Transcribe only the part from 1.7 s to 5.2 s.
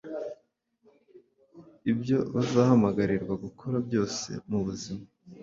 ibyo bazahamagarirwa gukora byose mu buzima,